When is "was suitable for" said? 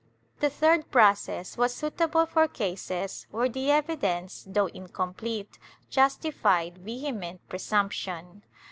1.59-2.47